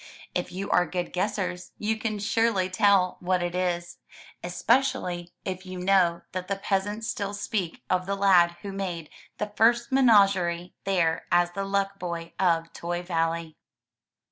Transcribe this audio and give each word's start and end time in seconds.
If 0.33 0.51
you 0.51 0.67
are 0.71 0.87
good 0.87 1.13
guessers 1.13 1.73
you 1.77 1.95
can 1.95 2.17
surely 2.17 2.71
tell 2.71 3.17
what 3.19 3.43
it 3.43 3.53
is, 3.53 3.99
especially 4.43 5.31
if 5.45 5.63
you 5.63 5.77
know 5.77 6.23
that 6.31 6.47
the 6.47 6.55
peasants 6.55 7.07
still 7.07 7.35
speak 7.35 7.83
of 7.87 8.07
the 8.07 8.15
lad 8.15 8.53
who 8.63 8.71
made 8.71 9.11
the 9.37 9.53
first 9.55 9.91
menagerie 9.91 10.73
there 10.85 11.27
as 11.31 11.51
the 11.51 11.65
Luck 11.65 11.99
Boy 11.99 12.33
of 12.39 12.73
Toy 12.73 13.03
Valley. 13.03 13.57